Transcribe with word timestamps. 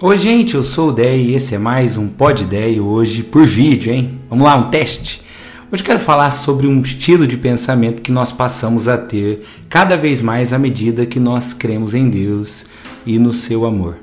Oi, 0.00 0.18
gente, 0.18 0.56
eu 0.56 0.64
sou 0.64 0.88
o 0.88 0.92
Dei 0.92 1.26
e 1.26 1.34
esse 1.36 1.54
é 1.54 1.58
mais 1.58 1.96
um 1.96 2.08
Pod 2.08 2.44
Dei 2.44 2.80
hoje 2.80 3.22
por 3.22 3.46
vídeo, 3.46 3.92
hein? 3.92 4.18
Vamos 4.28 4.44
lá, 4.44 4.56
um 4.56 4.64
teste. 4.64 5.22
Hoje 5.70 5.84
quero 5.84 6.00
falar 6.00 6.32
sobre 6.32 6.66
um 6.66 6.80
estilo 6.80 7.28
de 7.28 7.36
pensamento 7.36 8.02
que 8.02 8.10
nós 8.10 8.32
passamos 8.32 8.88
a 8.88 8.98
ter 8.98 9.46
cada 9.68 9.96
vez 9.96 10.20
mais 10.20 10.52
à 10.52 10.58
medida 10.58 11.06
que 11.06 11.20
nós 11.20 11.54
cremos 11.54 11.94
em 11.94 12.10
Deus 12.10 12.66
e 13.06 13.20
no 13.20 13.32
seu 13.32 13.64
amor. 13.64 13.96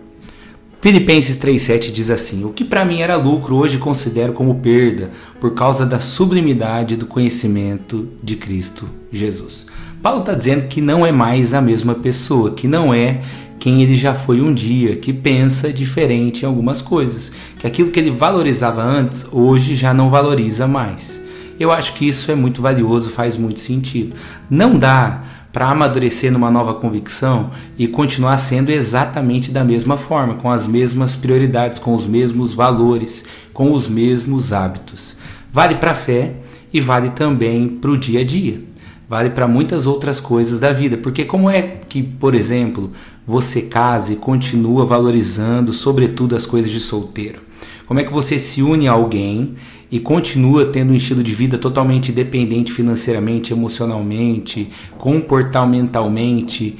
Filipenses 0.82 1.38
3,7 1.38 1.92
diz 1.92 2.10
assim: 2.10 2.46
O 2.46 2.54
que 2.54 2.64
para 2.64 2.86
mim 2.86 3.02
era 3.02 3.18
lucro, 3.18 3.58
hoje 3.58 3.78
considero 3.78 4.32
como 4.32 4.56
perda, 4.56 5.12
por 5.42 5.54
causa 5.54 5.86
da 5.86 6.00
sublimidade 6.00 6.96
do 6.96 7.06
conhecimento 7.06 8.08
de 8.24 8.38
Cristo 8.38 8.90
Jesus. 9.12 9.68
Paulo 10.02 10.22
está 10.22 10.34
dizendo 10.34 10.68
que 10.68 10.80
não 10.80 11.06
é 11.06 11.12
mais 11.12 11.54
a 11.54 11.62
mesma 11.62 11.94
pessoa, 11.94 12.52
que 12.52 12.68
não 12.68 12.94
é 12.94 13.22
quem 13.62 13.84
ele 13.84 13.96
já 13.96 14.16
foi 14.16 14.42
um 14.42 14.52
dia, 14.52 14.96
que 14.96 15.14
pensa 15.14 15.72
diferente 15.72 16.42
em 16.42 16.48
algumas 16.48 16.82
coisas, 16.82 17.32
que 17.60 17.68
aquilo 17.68 17.92
que 17.92 18.00
ele 18.00 18.10
valorizava 18.10 18.82
antes, 18.82 19.28
hoje 19.32 19.76
já 19.76 19.94
não 19.94 20.10
valoriza 20.10 20.68
mais. 20.68 21.22
Eu 21.60 21.72
acho 21.72 21.94
que 21.94 22.08
isso 22.08 22.32
é 22.32 22.36
muito 22.36 22.60
valioso, 22.60 23.12
faz 23.12 23.38
muito 23.38 23.60
sentido. 23.60 24.16
Não 24.50 24.80
dá 24.80 25.22
para 25.54 25.70
amadurecer 25.70 26.32
numa 26.32 26.50
nova 26.50 26.74
convicção 26.74 27.52
e 27.78 27.88
continuar 27.88 28.38
sendo 28.38 28.72
exatamente 28.72 29.52
da 29.52 29.64
mesma 29.64 29.96
forma, 29.96 30.34
com 30.34 30.50
as 30.50 30.66
mesmas 30.66 31.16
prioridades, 31.16 31.78
com 31.78 31.94
os 31.94 32.08
mesmos 32.08 32.56
valores, 32.56 33.26
com 33.54 33.72
os 33.74 33.88
mesmos 33.88 34.52
hábitos. 34.52 35.16
Vale 35.54 35.76
para 35.76 35.92
a 35.92 35.96
fé 35.96 36.34
e 36.74 36.82
vale 36.82 37.12
também 37.12 37.68
para 37.68 37.92
o 37.92 37.98
dia 37.98 38.22
a 38.22 38.24
dia. 38.24 38.71
Vale 39.12 39.32
para 39.32 39.46
muitas 39.46 39.88
outras 39.88 40.22
coisas 40.22 40.62
da 40.62 40.72
vida, 40.72 40.96
porque 40.96 41.26
como 41.26 41.50
é 41.50 41.62
que, 41.62 42.02
por 42.02 42.34
exemplo, 42.34 42.92
você 43.28 43.64
casa 43.64 44.14
e 44.14 44.16
continua 44.16 44.86
valorizando, 44.86 45.74
sobretudo, 45.74 46.34
as 46.34 46.46
coisas 46.46 46.72
de 46.72 46.80
solteiro? 46.80 47.42
Como 47.86 48.00
é 48.00 48.06
que 48.06 48.14
você 48.14 48.40
se 48.40 48.62
une 48.62 48.88
a 48.88 48.94
alguém 48.94 49.56
e 49.92 50.00
continua 50.00 50.68
tendo 50.68 50.94
um 50.94 50.96
estilo 50.96 51.22
de 51.22 51.36
vida 51.36 51.58
totalmente 51.58 52.10
independente 52.10 52.72
financeiramente, 52.72 53.52
emocionalmente, 53.52 54.70
comportamentalmente 54.98 56.78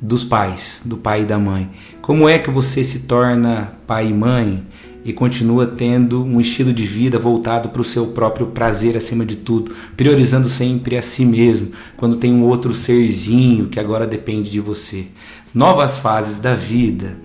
dos 0.00 0.24
pais, 0.24 0.82
do 0.84 0.96
pai 0.96 1.22
e 1.22 1.26
da 1.26 1.38
mãe? 1.38 1.70
Como 2.02 2.28
é 2.28 2.40
que 2.40 2.50
você 2.50 2.82
se 2.82 3.06
torna 3.06 3.72
pai 3.86 4.08
e 4.08 4.12
mãe 4.12 4.64
e 5.08 5.12
continua 5.14 5.66
tendo 5.66 6.22
um 6.22 6.38
estilo 6.38 6.70
de 6.70 6.84
vida 6.84 7.18
voltado 7.18 7.70
para 7.70 7.80
o 7.80 7.84
seu 7.84 8.08
próprio 8.08 8.48
prazer 8.48 8.94
acima 8.94 9.24
de 9.24 9.36
tudo, 9.36 9.74
priorizando 9.96 10.50
sempre 10.50 10.98
a 10.98 11.02
si 11.02 11.24
mesmo, 11.24 11.70
quando 11.96 12.16
tem 12.16 12.30
um 12.30 12.44
outro 12.44 12.74
serzinho 12.74 13.68
que 13.68 13.80
agora 13.80 14.06
depende 14.06 14.50
de 14.50 14.60
você? 14.60 15.06
Novas 15.54 15.96
fases 15.96 16.40
da 16.40 16.54
vida 16.54 17.16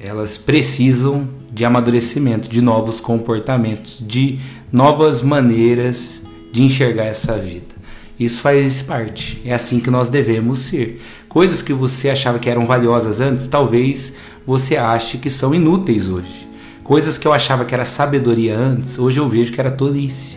elas 0.00 0.36
precisam 0.36 1.28
de 1.52 1.64
amadurecimento, 1.64 2.48
de 2.48 2.60
novos 2.60 3.00
comportamentos, 3.00 4.02
de 4.04 4.40
novas 4.72 5.22
maneiras 5.22 6.22
de 6.50 6.64
enxergar 6.64 7.04
essa 7.04 7.38
vida. 7.38 7.72
Isso 8.18 8.40
faz 8.40 8.82
parte, 8.82 9.40
é 9.44 9.54
assim 9.54 9.78
que 9.78 9.90
nós 9.90 10.08
devemos 10.08 10.58
ser. 10.58 11.00
Coisas 11.28 11.62
que 11.62 11.72
você 11.72 12.10
achava 12.10 12.40
que 12.40 12.50
eram 12.50 12.66
valiosas 12.66 13.20
antes, 13.20 13.46
talvez 13.46 14.12
você 14.44 14.76
ache 14.76 15.18
que 15.18 15.30
são 15.30 15.54
inúteis 15.54 16.10
hoje. 16.10 16.50
Coisas 16.92 17.16
que 17.16 17.26
eu 17.26 17.32
achava 17.32 17.64
que 17.64 17.72
era 17.72 17.86
sabedoria 17.86 18.54
antes, 18.54 18.98
hoje 18.98 19.18
eu 19.18 19.26
vejo 19.26 19.50
que 19.50 19.58
era 19.58 19.70
tolice. 19.70 20.36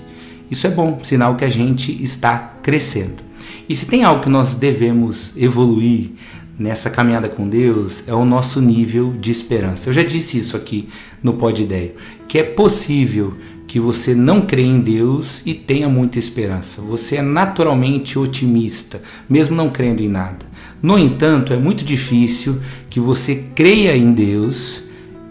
Isso 0.49 0.65
é 0.65 0.69
bom, 0.69 0.97
sinal 1.03 1.35
que 1.35 1.43
a 1.43 1.49
gente 1.49 2.01
está 2.01 2.55
crescendo. 2.63 3.21
E 3.67 3.75
se 3.75 3.87
tem 3.87 4.05
algo 4.05 4.23
que 4.23 4.29
nós 4.29 4.55
devemos 4.55 5.33
evoluir, 5.35 6.11
nessa 6.57 6.89
caminhada 6.89 7.27
com 7.27 7.49
Deus 7.49 8.05
é 8.07 8.13
o 8.13 8.23
nosso 8.23 8.61
nível 8.61 9.11
de 9.19 9.31
esperança. 9.31 9.89
Eu 9.89 9.93
já 9.93 10.01
disse 10.01 10.37
isso 10.37 10.55
aqui 10.55 10.87
no 11.21 11.33
Pod 11.33 11.61
Ideia, 11.61 11.93
que 12.25 12.37
é 12.37 12.43
possível 12.43 13.33
que 13.67 13.77
você 13.77 14.15
não 14.15 14.39
creia 14.39 14.65
em 14.65 14.79
Deus 14.79 15.41
e 15.45 15.53
tenha 15.53 15.89
muita 15.89 16.19
esperança. 16.19 16.81
Você 16.83 17.17
é 17.17 17.21
naturalmente 17.21 18.17
otimista, 18.17 19.01
mesmo 19.27 19.57
não 19.57 19.69
crendo 19.69 20.01
em 20.01 20.07
nada. 20.07 20.45
No 20.81 20.97
entanto, 20.97 21.51
é 21.51 21.57
muito 21.57 21.83
difícil 21.83 22.61
que 22.89 23.01
você 23.01 23.43
creia 23.53 23.93
em 23.97 24.13
Deus 24.13 24.84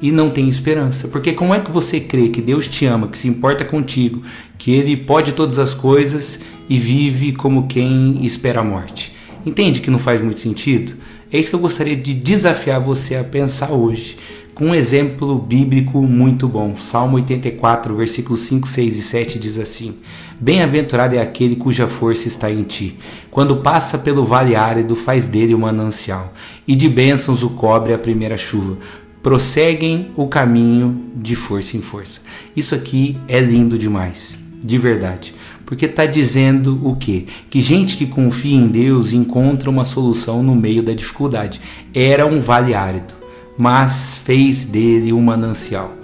e 0.04 0.12
não 0.12 0.28
tenha 0.28 0.50
esperança. 0.50 1.08
Porque 1.08 1.32
como 1.32 1.54
é 1.54 1.60
que 1.60 1.72
você 1.72 1.98
crê 1.98 2.28
que 2.28 2.42
Deus 2.42 2.68
te 2.68 2.84
ama, 2.84 3.08
que 3.08 3.16
se 3.16 3.26
importa 3.26 3.64
contigo, 3.64 4.20
que 4.58 4.70
Ele 4.70 4.98
pode 4.98 5.32
todas 5.32 5.58
as 5.58 5.72
coisas 5.72 6.42
e 6.68 6.78
vive 6.78 7.32
como 7.32 7.66
quem 7.66 8.22
espera 8.22 8.60
a 8.60 8.64
morte? 8.64 9.14
Entende 9.46 9.80
que 9.80 9.90
não 9.90 9.98
faz 9.98 10.20
muito 10.20 10.38
sentido? 10.38 10.94
É 11.32 11.38
isso 11.38 11.48
que 11.48 11.56
eu 11.56 11.60
gostaria 11.60 11.96
de 11.96 12.12
desafiar 12.12 12.80
você 12.80 13.16
a 13.16 13.24
pensar 13.24 13.72
hoje, 13.72 14.18
com 14.54 14.66
um 14.66 14.74
exemplo 14.74 15.38
bíblico 15.38 16.02
muito 16.02 16.46
bom. 16.46 16.76
Salmo 16.76 17.16
84, 17.16 17.96
versículos 17.96 18.40
5, 18.40 18.68
6 18.68 18.98
e 18.98 19.02
7 19.02 19.38
diz 19.38 19.58
assim: 19.58 19.94
Bem-aventurado 20.38 21.14
é 21.14 21.18
aquele 21.18 21.56
cuja 21.56 21.88
força 21.88 22.28
está 22.28 22.50
em 22.50 22.62
ti. 22.62 22.98
Quando 23.30 23.56
passa 23.56 23.96
pelo 23.96 24.22
vale 24.22 24.54
árido, 24.54 24.94
faz 24.94 25.28
dele 25.28 25.54
um 25.54 25.60
manancial, 25.60 26.34
e 26.68 26.76
de 26.76 26.90
bênçãos 26.90 27.42
o 27.42 27.50
cobre 27.50 27.94
a 27.94 27.98
primeira 27.98 28.36
chuva. 28.36 28.76
Prosseguem 29.24 30.10
o 30.16 30.26
caminho 30.26 31.10
de 31.16 31.34
força 31.34 31.78
em 31.78 31.80
força. 31.80 32.20
Isso 32.54 32.74
aqui 32.74 33.16
é 33.26 33.40
lindo 33.40 33.78
demais, 33.78 34.38
de 34.62 34.76
verdade. 34.76 35.34
Porque 35.64 35.86
está 35.86 36.04
dizendo 36.04 36.78
o 36.86 36.94
quê? 36.94 37.24
Que 37.48 37.62
gente 37.62 37.96
que 37.96 38.04
confia 38.04 38.54
em 38.54 38.68
Deus 38.68 39.14
encontra 39.14 39.70
uma 39.70 39.86
solução 39.86 40.42
no 40.42 40.54
meio 40.54 40.82
da 40.82 40.92
dificuldade. 40.92 41.58
Era 41.94 42.26
um 42.26 42.38
vale 42.38 42.74
árido, 42.74 43.14
mas 43.56 44.20
fez 44.22 44.66
dele 44.66 45.10
um 45.10 45.22
manancial. 45.22 45.96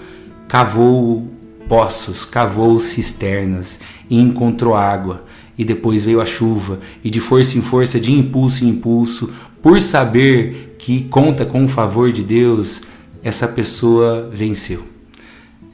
Cavou 0.48 1.28
poços, 1.68 2.24
cavou 2.24 2.80
cisternas 2.80 3.80
e 4.08 4.18
encontrou 4.18 4.74
água. 4.74 5.26
E 5.58 5.64
depois 5.64 6.06
veio 6.06 6.22
a 6.22 6.24
chuva, 6.24 6.80
e 7.04 7.10
de 7.10 7.20
força 7.20 7.58
em 7.58 7.60
força, 7.60 8.00
de 8.00 8.10
impulso 8.10 8.64
em 8.64 8.68
impulso, 8.70 9.30
por 9.60 9.78
saber 9.78 10.76
que 10.78 11.04
conta 11.10 11.44
com 11.44 11.62
o 11.62 11.68
favor 11.68 12.10
de 12.10 12.22
Deus, 12.22 12.80
essa 13.22 13.46
pessoa 13.48 14.30
venceu. 14.32 14.84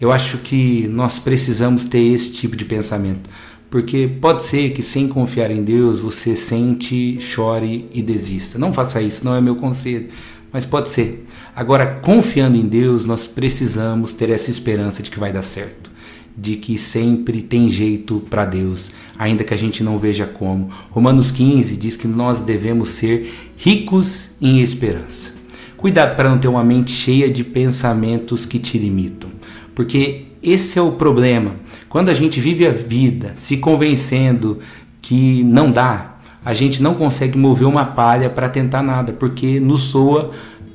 Eu 0.00 0.12
acho 0.12 0.38
que 0.38 0.86
nós 0.88 1.18
precisamos 1.18 1.84
ter 1.84 2.02
esse 2.02 2.32
tipo 2.32 2.56
de 2.56 2.64
pensamento. 2.64 3.30
Porque 3.70 4.08
pode 4.20 4.44
ser 4.44 4.70
que 4.70 4.82
sem 4.82 5.08
confiar 5.08 5.50
em 5.50 5.62
Deus 5.62 6.00
você 6.00 6.36
sente, 6.36 7.18
chore 7.20 7.88
e 7.92 8.00
desista. 8.00 8.58
Não 8.58 8.72
faça 8.72 9.02
isso, 9.02 9.24
não 9.24 9.34
é 9.34 9.40
meu 9.40 9.56
conselho, 9.56 10.08
mas 10.52 10.64
pode 10.64 10.90
ser. 10.90 11.26
Agora, 11.54 11.86
confiando 11.86 12.56
em 12.56 12.66
Deus, 12.66 13.04
nós 13.04 13.26
precisamos 13.26 14.12
ter 14.12 14.30
essa 14.30 14.50
esperança 14.50 15.02
de 15.02 15.10
que 15.10 15.18
vai 15.18 15.32
dar 15.32 15.42
certo, 15.42 15.90
de 16.36 16.56
que 16.56 16.78
sempre 16.78 17.42
tem 17.42 17.70
jeito 17.70 18.22
para 18.30 18.44
Deus, 18.44 18.92
ainda 19.18 19.42
que 19.42 19.54
a 19.54 19.58
gente 19.58 19.82
não 19.82 19.98
veja 19.98 20.26
como. 20.26 20.70
Romanos 20.90 21.30
15 21.30 21.76
diz 21.76 21.96
que 21.96 22.06
nós 22.06 22.42
devemos 22.42 22.90
ser 22.90 23.32
ricos 23.56 24.30
em 24.40 24.60
esperança. 24.60 25.35
Cuidado 25.76 26.16
para 26.16 26.28
não 26.28 26.38
ter 26.38 26.48
uma 26.48 26.64
mente 26.64 26.90
cheia 26.90 27.30
de 27.30 27.44
pensamentos 27.44 28.46
que 28.46 28.58
te 28.58 28.78
limitam, 28.78 29.30
porque 29.74 30.26
esse 30.42 30.78
é 30.78 30.82
o 30.82 30.92
problema. 30.92 31.56
Quando 31.88 32.08
a 32.08 32.14
gente 32.14 32.40
vive 32.40 32.66
a 32.66 32.72
vida 32.72 33.32
se 33.36 33.58
convencendo 33.58 34.58
que 35.02 35.44
não 35.44 35.70
dá, 35.70 36.16
a 36.44 36.54
gente 36.54 36.82
não 36.82 36.94
consegue 36.94 37.36
mover 37.36 37.66
uma 37.66 37.84
palha 37.84 38.30
para 38.30 38.48
tentar 38.48 38.82
nada, 38.82 39.12
porque 39.12 39.60
nos 39.60 39.82
soa 39.82 40.30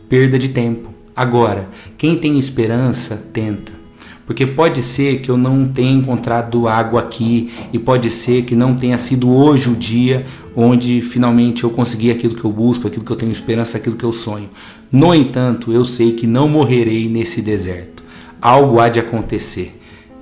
perda 0.08 0.38
de 0.38 0.50
tempo. 0.50 0.94
Agora, 1.16 1.70
quem 1.98 2.18
tem 2.18 2.38
esperança, 2.38 3.16
tenta. 3.32 3.81
Porque 4.26 4.46
pode 4.46 4.82
ser 4.82 5.20
que 5.20 5.30
eu 5.30 5.38
não 5.38 5.66
tenha 5.66 5.92
encontrado 5.92 6.68
água 6.68 7.02
aqui 7.02 7.52
e 7.74 7.80
pode 7.80 8.10
ser 8.10 8.44
que 8.44 8.56
não 8.56 8.76
tenha 8.76 8.98
sido 8.98 9.30
hoje 9.30 9.70
o 9.70 9.76
dia 9.76 10.26
onde 10.56 11.02
finalmente 11.02 11.64
eu 11.64 11.70
consegui 11.70 12.12
aquilo 12.12 12.36
que 12.36 12.44
eu 12.44 12.52
busco, 12.52 12.88
aquilo 12.88 13.04
que 13.04 13.12
eu 13.12 13.16
tenho 13.16 13.32
esperança, 13.32 13.78
aquilo 13.78 13.96
que 13.96 14.06
eu 14.06 14.12
sonho. 14.12 14.50
No 14.92 15.14
entanto, 15.14 15.74
eu 15.74 15.86
sei 15.86 16.14
que 16.14 16.28
não 16.28 16.48
morrerei 16.48 17.10
nesse 17.10 17.42
deserto 17.42 18.02
algo 18.42 18.80
há 18.80 18.90
de 18.90 19.00
acontecer. 19.00 19.78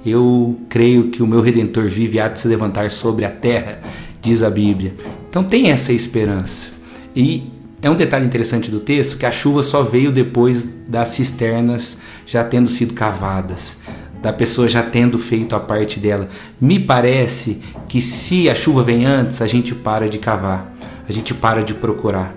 Eu 0.05 0.59
creio 0.67 1.09
que 1.09 1.23
o 1.23 1.27
meu 1.27 1.41
redentor 1.41 1.87
vive 1.89 2.17
e 2.17 2.19
há 2.19 2.27
de 2.27 2.39
se 2.39 2.47
levantar 2.47 2.91
sobre 2.91 3.25
a 3.25 3.29
terra, 3.29 3.81
diz 4.21 4.43
a 4.43 4.49
Bíblia. 4.49 4.95
Então 5.29 5.43
tem 5.43 5.71
essa 5.71 5.93
esperança. 5.93 6.71
E 7.15 7.43
é 7.81 7.89
um 7.89 7.95
detalhe 7.95 8.25
interessante 8.25 8.69
do 8.69 8.79
texto 8.79 9.17
que 9.17 9.25
a 9.25 9.31
chuva 9.31 9.63
só 9.63 9.83
veio 9.83 10.11
depois 10.11 10.67
das 10.87 11.09
cisternas 11.09 11.97
já 12.25 12.43
tendo 12.43 12.69
sido 12.69 12.93
cavadas, 12.93 13.77
da 14.21 14.33
pessoa 14.33 14.67
já 14.67 14.83
tendo 14.83 15.17
feito 15.17 15.55
a 15.55 15.59
parte 15.59 15.99
dela. 15.99 16.27
Me 16.59 16.79
parece 16.79 17.59
que 17.87 18.01
se 18.01 18.49
a 18.49 18.55
chuva 18.55 18.83
vem 18.83 19.05
antes, 19.05 19.41
a 19.41 19.47
gente 19.47 19.73
para 19.73 20.09
de 20.09 20.17
cavar, 20.17 20.75
a 21.07 21.11
gente 21.11 21.33
para 21.33 21.63
de 21.63 21.73
procurar 21.73 22.35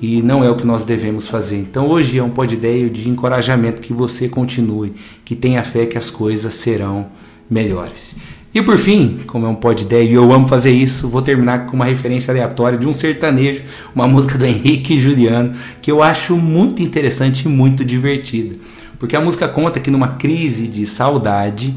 e 0.00 0.20
não 0.22 0.44
é 0.44 0.50
o 0.50 0.56
que 0.56 0.66
nós 0.66 0.84
devemos 0.84 1.26
fazer. 1.28 1.56
Então 1.56 1.88
hoje 1.88 2.18
é 2.18 2.22
um 2.22 2.32
ideia 2.44 2.90
de 2.90 3.08
encorajamento 3.08 3.80
que 3.80 3.92
você 3.92 4.28
continue, 4.28 4.94
que 5.24 5.34
tenha 5.34 5.62
fé 5.62 5.86
que 5.86 5.96
as 5.96 6.10
coisas 6.10 6.52
serão 6.54 7.06
melhores. 7.48 8.14
E 8.54 8.62
por 8.62 8.78
fim, 8.78 9.18
como 9.26 9.46
é 9.46 9.48
um 9.48 9.54
pod 9.56 9.82
ideia 9.82 10.08
e 10.08 10.12
eu 10.12 10.32
amo 10.32 10.46
fazer 10.46 10.70
isso, 10.70 11.08
vou 11.08 11.20
terminar 11.20 11.66
com 11.66 11.74
uma 11.74 11.86
referência 11.86 12.30
aleatória 12.30 12.78
de 12.78 12.88
um 12.88 12.94
sertanejo, 12.94 13.64
uma 13.92 14.06
música 14.08 14.38
do 14.38 14.46
Henrique 14.46 14.96
Juliano, 14.96 15.56
que 15.82 15.90
eu 15.90 16.00
acho 16.00 16.36
muito 16.36 16.80
interessante 16.80 17.46
e 17.46 17.48
muito 17.48 17.84
divertida. 17.84 18.54
Porque 18.96 19.16
a 19.16 19.20
música 19.20 19.48
conta 19.48 19.80
que 19.80 19.90
numa 19.90 20.10
crise 20.10 20.68
de 20.68 20.86
saudade, 20.86 21.74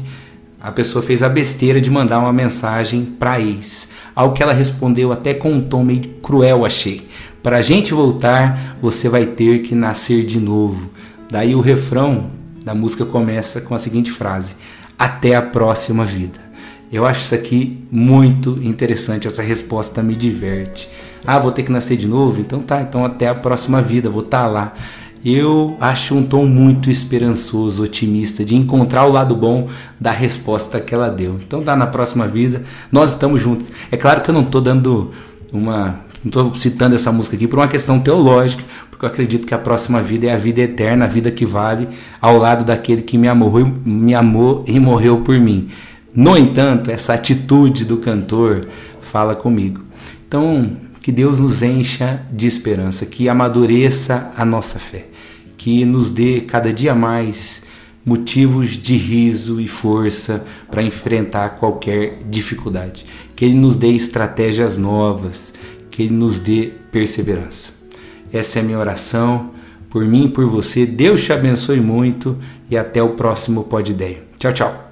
a 0.60 0.70
pessoa 0.70 1.02
fez 1.02 1.20
a 1.20 1.28
besteira 1.28 1.80
de 1.80 1.90
mandar 1.90 2.20
uma 2.20 2.32
mensagem 2.32 3.04
para 3.04 3.40
ex. 3.40 3.90
Ao 4.14 4.32
que 4.32 4.40
ela 4.40 4.52
respondeu 4.52 5.10
até 5.10 5.34
com 5.34 5.52
um 5.52 5.60
tom 5.60 5.82
meio 5.82 6.02
cruel, 6.22 6.64
achei. 6.64 7.08
Para 7.42 7.56
a 7.56 7.62
gente 7.62 7.92
voltar, 7.92 8.78
você 8.80 9.08
vai 9.08 9.26
ter 9.26 9.62
que 9.62 9.74
nascer 9.74 10.24
de 10.24 10.38
novo. 10.38 10.90
Daí 11.28 11.56
o 11.56 11.60
refrão 11.60 12.30
da 12.64 12.72
música 12.72 13.04
começa 13.04 13.60
com 13.60 13.74
a 13.74 13.78
seguinte 13.78 14.12
frase: 14.12 14.54
Até 14.96 15.34
a 15.34 15.42
próxima 15.42 16.04
vida. 16.04 16.47
Eu 16.90 17.04
acho 17.04 17.20
isso 17.20 17.34
aqui 17.34 17.84
muito 17.90 18.58
interessante, 18.62 19.26
essa 19.26 19.42
resposta 19.42 20.02
me 20.02 20.16
diverte. 20.16 20.88
Ah, 21.26 21.38
vou 21.38 21.52
ter 21.52 21.62
que 21.62 21.70
nascer 21.70 21.96
de 21.96 22.08
novo? 22.08 22.40
Então 22.40 22.60
tá, 22.60 22.80
então 22.80 23.04
até 23.04 23.28
a 23.28 23.34
próxima 23.34 23.82
vida, 23.82 24.08
vou 24.08 24.22
estar 24.22 24.44
tá 24.44 24.46
lá. 24.46 24.74
Eu 25.24 25.76
acho 25.80 26.14
um 26.14 26.22
tom 26.22 26.46
muito 26.46 26.90
esperançoso, 26.90 27.82
otimista, 27.82 28.44
de 28.44 28.54
encontrar 28.54 29.04
o 29.04 29.12
lado 29.12 29.34
bom 29.34 29.68
da 30.00 30.12
resposta 30.12 30.80
que 30.80 30.94
ela 30.94 31.10
deu. 31.10 31.38
Então 31.44 31.62
tá 31.62 31.76
na 31.76 31.86
próxima 31.86 32.26
vida, 32.26 32.62
nós 32.90 33.10
estamos 33.10 33.40
juntos. 33.40 33.72
É 33.90 33.96
claro 33.96 34.22
que 34.22 34.30
eu 34.30 34.34
não 34.34 34.42
estou 34.42 34.60
dando 34.60 35.10
uma. 35.52 36.06
Não 36.24 36.30
estou 36.30 36.54
citando 36.54 36.96
essa 36.96 37.12
música 37.12 37.36
aqui 37.36 37.46
por 37.46 37.60
uma 37.60 37.68
questão 37.68 38.00
teológica, 38.00 38.64
porque 38.90 39.04
eu 39.04 39.08
acredito 39.08 39.46
que 39.46 39.54
a 39.54 39.58
próxima 39.58 40.02
vida 40.02 40.26
é 40.26 40.34
a 40.34 40.36
vida 40.36 40.60
eterna, 40.60 41.04
a 41.04 41.08
vida 41.08 41.30
que 41.30 41.46
vale 41.46 41.88
ao 42.20 42.38
lado 42.38 42.64
daquele 42.64 43.02
que 43.02 43.16
me 43.16 43.28
amou, 43.28 43.52
me 43.84 44.14
amou 44.14 44.64
e 44.66 44.80
morreu 44.80 45.20
por 45.20 45.38
mim. 45.38 45.68
No 46.18 46.36
entanto, 46.36 46.90
essa 46.90 47.14
atitude 47.14 47.84
do 47.84 47.98
cantor 47.98 48.66
fala 49.00 49.36
comigo. 49.36 49.82
Então, 50.26 50.76
que 51.00 51.12
Deus 51.12 51.38
nos 51.38 51.62
encha 51.62 52.22
de 52.32 52.44
esperança, 52.44 53.06
que 53.06 53.28
amadureça 53.28 54.32
a 54.36 54.44
nossa 54.44 54.80
fé, 54.80 55.06
que 55.56 55.84
nos 55.84 56.10
dê 56.10 56.40
cada 56.40 56.72
dia 56.72 56.92
mais 56.92 57.62
motivos 58.04 58.70
de 58.70 58.96
riso 58.96 59.60
e 59.60 59.68
força 59.68 60.44
para 60.68 60.82
enfrentar 60.82 61.50
qualquer 61.50 62.24
dificuldade, 62.28 63.06
que 63.36 63.44
Ele 63.44 63.54
nos 63.54 63.76
dê 63.76 63.92
estratégias 63.92 64.76
novas, 64.76 65.54
que 65.88 66.02
Ele 66.02 66.14
nos 66.14 66.40
dê 66.40 66.72
perseverança. 66.90 67.74
Essa 68.32 68.58
é 68.58 68.62
a 68.62 68.64
minha 68.64 68.78
oração 68.80 69.52
por 69.88 70.04
mim 70.04 70.24
e 70.24 70.30
por 70.30 70.46
você. 70.46 70.84
Deus 70.84 71.22
te 71.22 71.32
abençoe 71.32 71.80
muito 71.80 72.36
e 72.68 72.76
até 72.76 73.00
o 73.00 73.10
próximo 73.10 73.62
Pod 73.62 73.88
Ideia. 73.88 74.24
Tchau, 74.36 74.52
tchau. 74.52 74.87